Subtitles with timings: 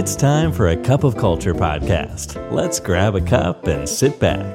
[0.00, 2.28] It's time for a cup of culture podcast.
[2.58, 4.54] Let's grab a cup and sit back.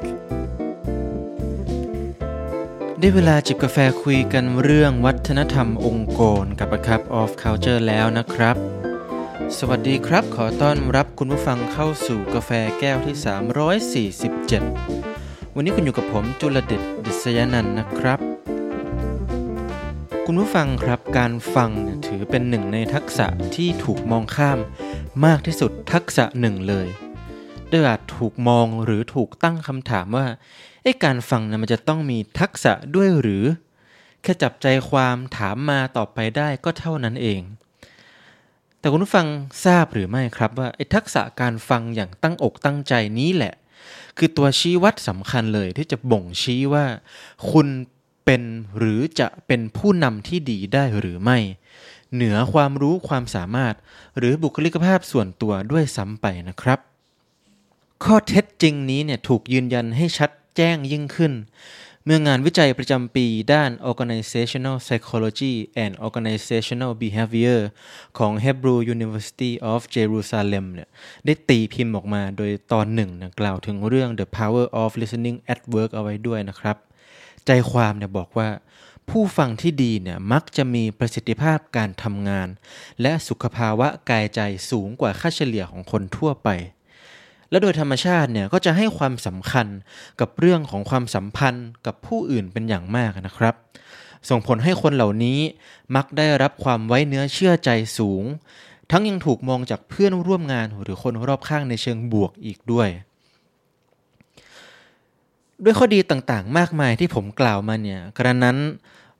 [3.00, 8.56] ได้เวลาจิบกาแฟคุยกันเรื่องวัฒนธรรมองค์กรกับ A Cup of Culture แล้วนะครับ
[9.58, 13.16] สวัสดีครับ ขอต้อนรับคุณผู้ฟังเข้าสู่กาแฟแก้วที่
[14.86, 18.31] 347 วันนี้คุณอยู่กับผมจุลเดชดิษยานันท์นะครับ
[20.34, 24.60] คุณผู้ฟังครับการฟังเนี่ยถือเป็นหนึ่งในทักษะที่ถูกมองข้าม
[25.26, 26.88] มากที่สุดทักษะหนึ่งเลย
[27.70, 30.26] โดยอาจถูกมองหรือถูกตั้งคำถามว่า
[30.84, 33.44] ไอ้การฟังนะมันจะต้องมีทักษะด้วยหรือ
[34.24, 37.42] แค่จับใจความถามมาตอบไปได้ก็เท่านั้นเอง
[38.80, 39.28] แต่คุณผู้ฟัง
[39.66, 43.54] ทราบหรือไม่ครับว่าไอ้ทักษะการฟังอย่างตั้งอกตั้งใจนี้แหละ
[44.18, 46.86] คือตัวชี้วัดสำคัญเลยที่จะบ่งชี้ว่า
[47.52, 47.68] คุณ
[48.32, 51.38] เป็นหรือจะเป็นผู้นำที่ดีได้หรือไม่
[52.14, 53.76] เหนือความรู้ความสามารถ
[54.18, 56.80] หรือบุคลิกภาพส่วนตัวด้วยซ้ำไปนะครับ
[58.04, 61.34] ข้อเท็จจริงนี้เนี่ยถูกยืนยันให้ชัดแจ้งยิ่งขึ้น
[62.06, 65.54] เมื่องานวิจัยประจำปีด้าน Organizational Psychology
[65.84, 67.60] and Organizational Behavior
[68.18, 70.90] ของ Hebrew University of Jerusalem เนี่ย
[71.26, 76.78] ได้ตีพิมพ์ออกมาโดยตอนหนึ่งนะกล่าวถึงเรื่อง The Power of Listening at Work เอาไว้ด้วยนะครับ
[77.48, 78.50] ใจความเนี่ยบอกว่า
[79.10, 82.48] ผู้ฟังที่ดีเนี่ยมักจะมีประสิทธิภาพการทำงาน
[83.02, 84.40] และสุขภาวะกายใจ
[84.70, 86.50] สูงกว่าค่าเฉลี่ยของคนทั่วไป
[87.50, 89.68] และโดยธรรมชาติเนี่ยก็จะให้ความสำคัญ
[90.20, 93.56] กับเรื่องของความสัมพันธ์กับผู้อื่นเป็นอย่างมากนะครับ
[94.30, 95.40] ส่งผลให้คนเหล่านี้
[95.96, 98.24] มักได้รับความไว้เนื้อเชื่อใจสูง
[98.92, 102.90] ทั้งยังถูกมองจากเพื่อนร่วมงานหรือคนรอบข้างในเชิงบวกอีกด้วย
[105.64, 108.58] ด้วยข้อดีต่างๆ มากมายที่ผมกล่าวมาเนี่ยกระนั้น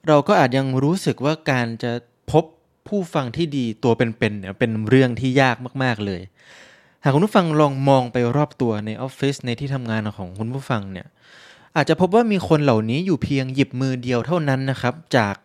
[0.08, 1.92] เราก็อาจยังรู้สึกว่าการจะ
[2.32, 2.44] พบ
[2.88, 6.22] ผู้ฟังที่ดีตัวเป็นๆเนี่ยเป็นเรื่องที่ยากมากๆเลย
[7.04, 11.08] หากคุณผู้ฟังลองมองไปรอบตัวในออฟฟิศในที่ทำงานของคุณผู้ฟังเนี่ย
[11.76, 15.36] อาจจะพบว่ามีคนเหล่านี้อยู่เพียงหยิบมือเดียวเท่านั้นนะครับ จาก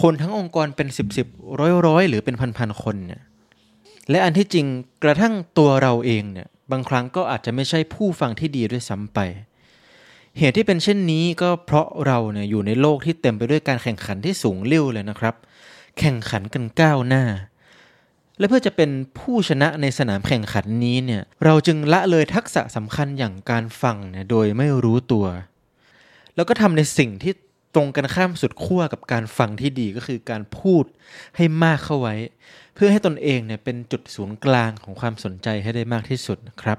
[0.00, 1.26] คนทั้งองค์กรเป็นสิบสิบ
[1.60, 3.22] ร้อยร้อยหรือเป็นพันพันคนเนี่ย
[4.10, 4.66] และอันที่จริง
[5.04, 9.18] กระทั่งตัวเราเองเนี่ยบางครั้งก็อาจจะไม่ใช่ผู้ฟังที่ดีด้วยซ้ำไป
[10.38, 15.34] เหตุที่เป็นเช่นนี้ก็เพราะเราเนี่ยอยู่ในโลกที่เต็มไปด้วยการแข่งขันที่สูงเลี้ยวเลยนะครับ
[15.98, 17.24] แข่งขันกันก้าวหน้า
[18.38, 25.26] และเพื่อจะเป็นผู้ชนะในสนามแข่งขันนี้เนี่ยเราจึงละเลยทักษะสำคัญอย่างการฟังเนี่ยโดยไม่รู้ตัว
[26.34, 27.32] แล้วก็ทำในสิ่งที่
[27.74, 30.84] ตรงกันข้ามสุดขั้วกับการฟังที่ดีก็คือการพูด
[31.36, 32.14] ให้มากเข้าไว้
[32.74, 36.78] เพื่อให้ตนเองเนี่ยเป็นจุดศูนย์กลางของความสนใจให้ได้มากที่สุดนะครับ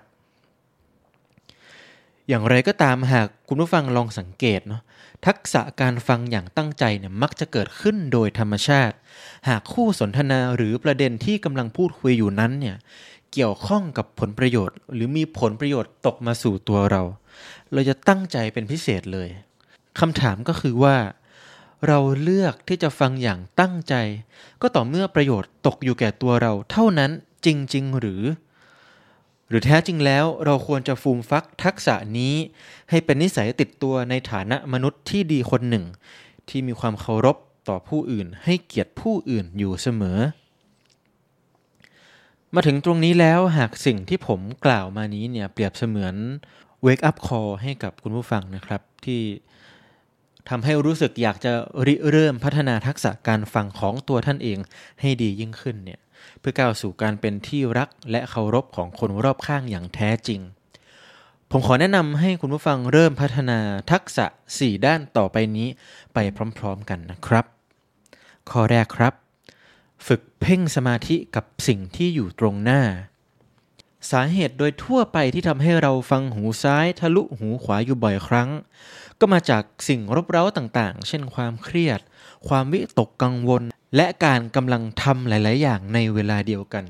[2.29, 4.81] อย่างไรก็ตามหากคุณผู้ฟังลองสังเกตเนาะ
[5.25, 8.95] ทักษะการฟังอย่างตั้งใจเนี่ยมักจะเกิดขึ้นโดยธรรมชาติ
[9.47, 12.75] หากคู่สนทนาหรือประเด็นที่กำลังพูดคุยอยู่นั้นเนี่ย
[13.34, 17.01] เกี่ยวข้องกับผลประโยชน์ หรือมีผลประโยชน์ตกมาสู่ตัวเรา
[17.73, 19.29] เราจะตั้งใจเป็นพิเศษเลย
[20.00, 20.95] คำถามก็คือว่า
[21.88, 23.94] เราเลือกที่จะฟังอย่างตั้งใจ
[24.62, 27.12] ก็ต่อเมื่อประโยชน์ตกอยู่แก่ตัวเราเท่านั้น
[27.45, 28.22] จริง ๆ หรือ
[29.49, 32.35] หรือแท้จริงแล้วเราควรจะฟูมฟักทักษะนี้
[32.89, 35.85] ให้เป็นนิสัยติดตัวในฐานะมนุษย์ที่ดีคนหนึ่ง
[36.49, 37.37] ที่มีความเคารพ
[37.69, 40.19] ต่อผู้อื่น ให้เกียรติผู้อื่นอยู่เสมอ
[42.55, 46.15] มาถึงตรงนี้แล้วหากสิ่งที่ผมกล่าวมานี้เนี่ยเปรียบเสมือน
[46.85, 49.21] wake up call ให้กับคุณผู้ฟังนะครับที่
[50.49, 51.51] ทำให้รู้สึกอยากจะ
[51.88, 54.57] ริเริ่มพัฒนาทักษะการฟังของตัวท่านเอง
[55.01, 55.99] ให้ดียิ่งขึ้นเนี่ย
[56.40, 60.41] เพื่อก้าวสู่การเป็นที่รักและเคารพของคนรอบข้างอย่างแท้จริง
[61.52, 63.59] ผมขอแนะนำให้คุณผู้ฟังเริ่มพัฒนา
[63.91, 64.25] ทักษะ
[64.56, 65.68] 4 ด้านต่อไปนี้
[66.13, 66.18] ไป
[66.57, 67.46] พร้อมๆกันนะครับ
[68.50, 69.13] ข้อแรกครับ
[70.07, 72.81] ฝึกเพ่งสมาธิกับสิ่งที่อยู่ตรงหน้า
[74.12, 78.50] สาเหตุโดยทั่วไปที่ทำให้เราฟังหูซ้ายทะลุหูขวาอยู่บ่อยครั้ง
[79.19, 82.00] ก็มาจากสิ่งรบเร้าต่างๆ เช่นความเครียด
[82.47, 83.63] ความวิตกกังวล
[83.95, 86.85] และการกำลังทำหลาย ๆ อย่างในเวลาเดียวกัน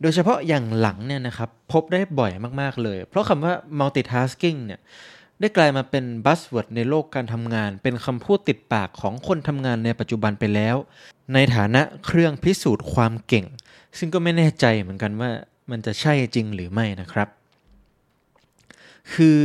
[0.00, 4.80] โดยเฉพาะอย่างหลังเนี่ยนะครับพบได้บ่อยมาก ๆ เลย เพราะคำว่า multitasking เนี่ย
[5.40, 10.76] ได้กลายมาเป็นบัสเวิร์ดในโลกการทำงาน เป็นคำพูดติดปากของคนทำงานในปัจจุบันไปแล้ว
[11.34, 13.46] ในฐานะเครื่องพิสูจน์ความเก่ง
[13.98, 15.30] ซึ่งก็ไม่แน่ใจเหมือนกันว่า
[15.70, 17.28] มันจะใช่จริงหรือไม่นะครับ
[19.14, 19.38] คือ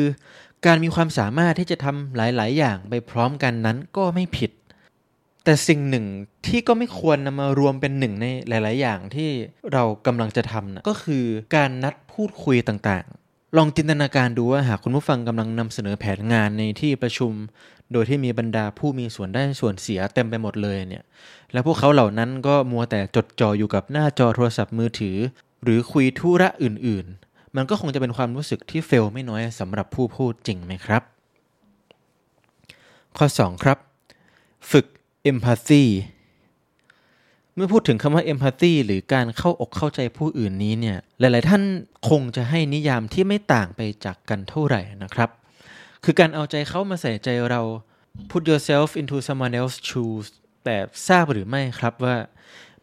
[0.66, 4.52] การมีความสามารถที่จะทำหลาย ๆ อย่างไปพร้อมกันนั้นก็ไม่ผิด
[5.44, 6.06] แต่สิ่งหนึ่ง
[6.48, 9.30] ที่ก็ไม่ควรนำมารวมเป็นหนึ่งในหลาย ๆ อย่างที่
[9.74, 11.24] เรากำลังจะทำนะก็คือ
[11.56, 17.34] การนัดพูดคุยต่างๆ ลองจินตนาการดูว่าหากคุณผู้ฟังกำลังนำเสนอแผนงานในที่ประชุม
[17.92, 21.04] โดยที่มีบรรดาผู้มีส่วนได้ส่วนเสียเต็มไปหมดเลยเนี่ย
[21.52, 25.18] และพวกเขาเหล่านั้นก็มัวแต่จดจ่ออยู่กับหน้าจอโทรศัพท์มือถือ
[25.64, 31.04] หรือคุยธุระอื่น ๆ มันก็คงจะเป็นความรู้สึกที่เฟลไม่น้อยสำหรับผู้พูดจริงไหมครับ
[33.18, 33.78] ข้อ 2 ครับ
[34.72, 34.86] ฝึก
[35.30, 35.86] empathy
[37.56, 41.64] เมื่อพูดถึงคำว่า empathy หรือการเข้าอกเข้าใจผู้อื่นนี้เนี่ย หลาย ๆ ท่าน
[42.10, 45.30] คงจะให้นิยามที่ไม่ต่างไปจากกันเท่าไหร่นะครับ
[46.04, 47.62] คือการเอาใจเขามาใส่ใจเรา
[48.32, 50.28] put yourself into someone else's shoes
[50.64, 50.78] แต่
[51.08, 52.16] ทราบหรือไม่ครับว่า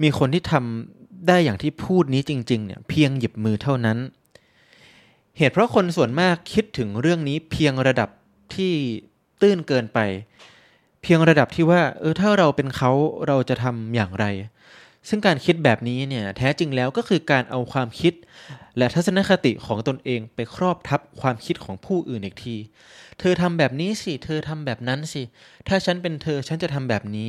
[0.03, 3.99] มีคนที่ทำได้อย่างที่พูดนี้จริง ๆ เนี่ยเพียงหยิบมือเท่านั้น
[5.39, 8.09] เหตุเพราะคนส่วนมากคิดถึงเรื่องนี้เพียงระดับ
[8.55, 8.73] ที่
[9.41, 9.99] ตื้นเกินไป
[11.03, 12.91] เพียงระดับที่ว่า เออถ้าเราเป็นเขา
[13.27, 14.27] เราจะทำอย่างไร
[15.09, 18.15] ซึ่งการคิดแบบนี้เนี่ยแท้จริงแล้วก็คือการเอาความคิด
[18.79, 22.57] และทัศนคติของตนเองไปครอบทับความคิดของผู้อื่นอีกที
[23.21, 25.23] เธอทำแบบนี้สิ เธอทำแบบนั้นสิ
[25.69, 27.29] ถ้าฉันเป็นเธอฉันจะทำแบบนี้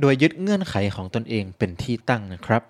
[0.00, 2.62] โดยยึดเงื่อนไขของตนเองเป็นที่ตั้งนะครับ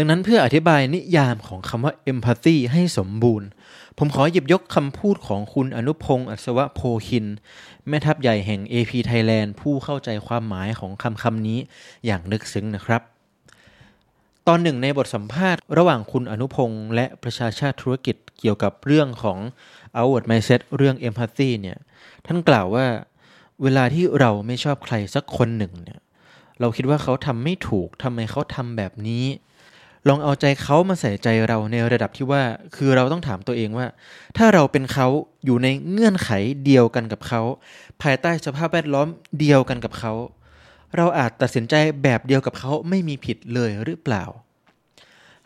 [0.00, 3.48] ดังนั้นเพื่ออธิบายนิยามของคำว่า empathy ให้สมบูรณ์
[3.98, 7.26] ผมขอหยิบยกคำพูดของคุณอนุพงศ์อัศวะโพคิน
[7.88, 11.58] แม่ทัพใหญ่แห่ง AP Thailand ผู้เข้าใจความหมายของคำคำนี้
[12.06, 13.02] อย่างลึกซึ้งนะครับ
[14.46, 19.38] ตอนหนึ่งในบทสัมภาษณ์ระหว่างคุณอนุพงศ์และประชาชาติธุรกิจเกี่ยวกับเรื่องของ
[19.96, 21.78] outward mindset เรื่อง empathy เนี่ย
[22.26, 22.86] ท่านกล่าวว่า
[23.62, 26.00] เวลาที่เราไม่ชอบใครสักคนหนึ่งเนี่ย
[26.60, 29.24] เราคิดว่าเขาทำไม่ถูกทำไมเขาทำแบบนี้
[30.08, 32.42] ลองเอาใจเขามาใส่ใจเราในระดับที่ว่า
[32.76, 33.86] คือเราต้องถามตัวเองว่า
[34.36, 35.06] ถ้าเราเป็นเขา
[35.44, 36.30] อยู่ในเงื่อนไข
[36.64, 37.42] เดียวกันกับเขา
[38.02, 39.08] ภายใต้สภาพแวดล้อม
[39.40, 40.12] เดียวกันกับเขา
[40.96, 44.24] เราอาจตัดสินใจแบบเดียวกับเขาไม่มีผิดเลยหรือเปล่า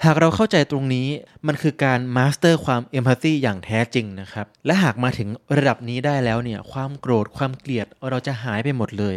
[0.05, 1.09] หากเราเข้าใจตรงนี้
[1.47, 9.17] มันคือการ master ความ empathy อย่างแท้จริงนะครับ และหากมาถึงระดับนี้ได้แล้วเนี่ย ความโกรธความเกลียดเราจะหายไปหมดเลย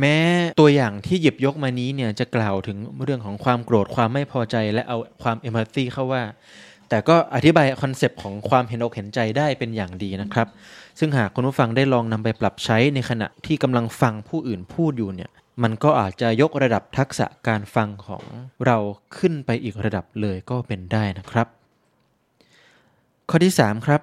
[0.00, 0.18] แม้
[0.60, 6.22] ตัวอย่างที่หยิบยกมานี้เนี่ยจะกล่าวถึงเรื่องของความโกรธความไม่พอใจและเอาความ empathy เข้าว่า
[6.88, 10.48] แต่ก็อธิบาย concept ของความเห็นอกเห็นใจได้เป็นอย่างดีนะครับ
[10.98, 15.30] ซึ่งหากคุณผู้ฟังได้ลองนำไปปรับใช้ในขณะที่กำลังฟังผู้อื่นพูดอยู่เนี่ย
[15.62, 18.22] มันก็อาจจะยกระดับทักษะการฟังของ
[18.66, 18.76] เรา
[19.16, 21.46] ขึ้นไปอีกระดับเลยก็เป็นได้นะครับ
[23.28, 24.00] ข้อที่ 3 ครับ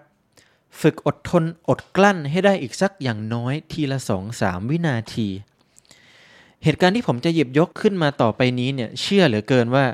[0.82, 4.00] ฝึกอดทนอดกลั้นให้ได้อีกสักอย่างน้อยทีละ
[4.36, 5.28] 2-3 วินาที
[6.66, 9.86] เหตุการณ์ที่ผมจะหยิบยกขึ้นมาต่อไปนี้เนี่ยเชื่อเหลือเกินว่า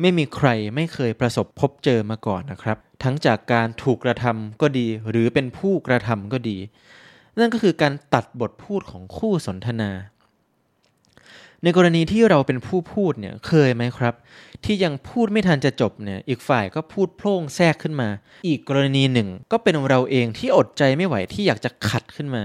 [0.00, 6.56] ไม่มีใครไม่เคยประสบพบเจอมาก่อนนะครับ ทั้งจากการถูกกระทำก็ดี หรือเป็นผู้กระทำก็ดี
[7.38, 9.90] นั่นก็คือการตัดบทพูดของคู่สนทนา
[11.62, 14.14] ในกรณีที่เราเป็นผู้พูดเนี่ยเคยไหมครับ
[14.64, 18.08] ที่ยังพูดไม่ทันจะจบเนี่ยอีกฝ่ายก็พูดโพล่งแทรกขึ้นมา
[18.46, 22.44] อีกกรณีหนึ่ง ก็เป็นเราเองที่อดใจไม่ไหวที่อยากจะขัดขึ้นมา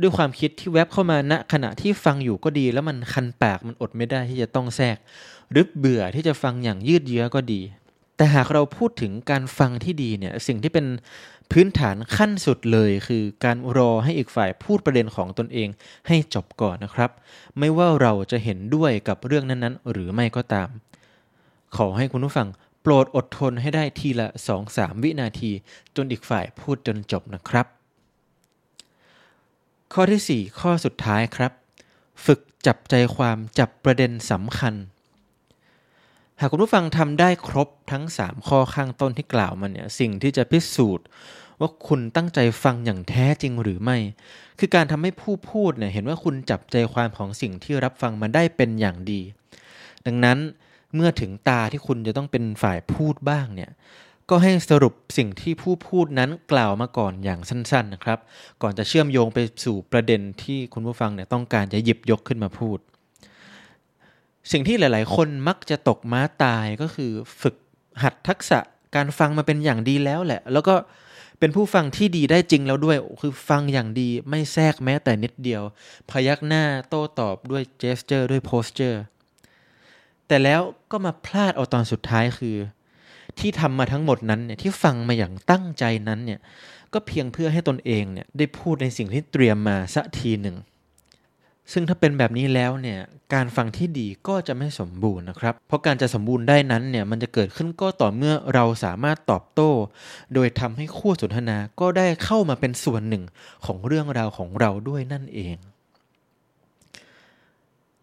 [0.00, 4.96] ด้วยความคิดที่แวบเข้ามาณขณะที่ฟังอยู่ก็ดี แล้วมันคันปากมันอดไม่ได้ที่จะต้องแทรก
[5.50, 7.60] หรือเบื่อที่จะฟังอย่างยืดเยื้อก็ดี
[8.16, 10.86] แต่หากเราพูดถึงการฟังที่ดีเนี่ยสิ่งที่เป็น
[11.52, 15.68] พื้นฐานขั้นสุดเลย คือการรอให้อีกฝ่ายพูดประเด็นของตนเอง
[16.06, 17.10] ให้จบก่อนนะครับ
[17.58, 20.68] ไม่ว่าเราจะเห็นด้วยกับเรื่องนั้นๆ หรือไม่ก็ตาม
[21.76, 22.48] ขอให้คุณผู้ฟัง
[22.82, 24.28] โปรดอดทนให้ได้ทีละ
[24.66, 25.50] 2-3 วินาที
[25.96, 27.66] จนอีกฝ่ายพูดจนจบนะครับ
[29.96, 31.52] ข้อที่ 4 ข้อสุดท้ายครับ
[32.24, 34.74] ฝึกจับใจความจับประเด็นสำคัญ
[36.40, 41.06] หากคุณผู้ฟังทำได้ครบทั้ง 3 ข้อข้างต้นที่กล่าวมาเนี่ยสิ่งที่จะพิสูจน์
[41.60, 43.98] ว่าคุณตั้งใจฟังอย่างแท้จริงหรือไม่
[44.58, 49.20] คือการทำให้ผู้พูดเนี่ยเห็นว่าคุณจับใจความของสิ่งที่รับฟังมาได้เป็นอย่างดี
[50.06, 50.38] ดังนั้น
[50.94, 53.70] เมื่อถึงตาที่คุณจะต้องเป็นฝ่ายพูดบ้างเนี่ย
[54.30, 58.18] ก็ให้สรุปสิ่งที่ผู้พูดนั้นกล่าวมาก่อนอย่างสั้นๆนะครับ
[58.62, 62.78] ก่อนจะเชื่อมโยงไปสู่ประเด็นที่คุณผู้ฟังเนี่ยต้องการจะหยิบยกขึ้นมาพูด
[64.52, 67.10] สิ่งที่หลายๆ คนมักจะตกม้าตายก็คือ
[67.42, 67.56] ฝึก
[68.02, 68.58] หัดทักษะ
[68.96, 70.74] การฟังมาเป็นอย่างดีแล้วแหละ แล้วก็
[71.38, 75.62] เป็นผู้ฟังที่ดีได้จริงแล้วด้วย คือฟังอย่างดีไม่แทรกแม้แต่นิดเดียว
[76.10, 79.02] พยักหน้าโต้ตอบด้วยเจสเจอร์ด้วยโพสเจอร์
[80.28, 82.56] แต่แล้วก็มาพลาดเอาตอนสุดท้ายคือ
[83.40, 86.40] ที่ทำมาทั้งหมดนั้นเนี่ยที่ฟังมาอย่างตั้งใจนั้นเนี่ย
[86.92, 90.56] ก็เพียงเพื่อให้ตนเองเนี่ยได้พูดในสิ่งที่เตรียมมาสักทีหนึ่ง
[91.72, 93.00] ซึ่งถ้าเป็นแบบนี้แล้วเนี่ย
[93.34, 99.70] การฟังที่ดีก็จะไม่สมบูรณ์นะครับ เพราะการจะสมบูรณ์ได้นั้นเนี่ยมันจะเกิดขึ้นก็ต่อเมื่อเราสามารถตอบโต้
[100.34, 103.24] โดยทำให้คู่สนทนาก็ได้เข้ามาเป็นส่วนหนึ่ง
[103.66, 105.56] ของเรื่องราวของเราด้วยนั่นเอง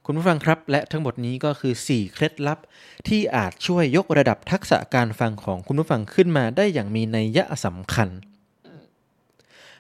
[0.06, 2.60] คุณผู้ฟังครับ และทั้งหมดนี้ก็คือ 4 เคล็ดลับ
[3.08, 8.10] ที่อาจช่วยยกระดับทักษะการฟังของคุณผู้ฟังขึ้นมาได้อย่างมีนัยยะสำคัญ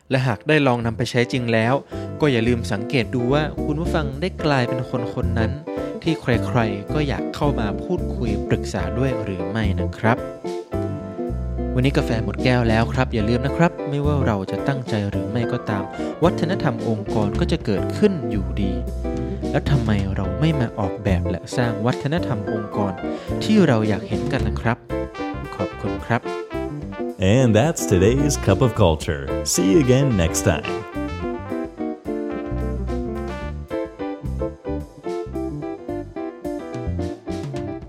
[0.09, 1.73] และหากได้ลองนำไปใช้จริงแล้ว
[2.21, 5.51] ก็อย่าลืมสังเกตดูว่าคุณผู้ฟังได้กลายเป็นคนคนนั้น
[6.03, 10.17] ที่ใครๆ ก็อยากเข้ามาพูดคุยปรึกษาด้วยหรือไม่นะครับ
[11.75, 15.83] วันนี้กาแฟหมดแก้วแล้วครับ อย่าลืมนะครับ ไม่ว่าเราจะตั้งใจหรือไม่ก็ตาม
[16.23, 18.73] วัฒนธรรมองค์กรก็จะเกิดขึ้นอยู่ดี
[19.51, 22.93] แล้วทำไมเราไม่มาออกแบบและสร้างวัฒนธรรมองค์กร
[23.43, 24.77] ที่เราอยากเห็นกันนะครับ
[25.55, 26.22] ขอบคุณครับ
[27.36, 29.24] And that's today's Cup of Culture.
[29.46, 30.90] See you again next time.